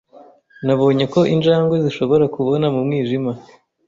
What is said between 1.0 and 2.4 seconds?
ko injangwe zishobora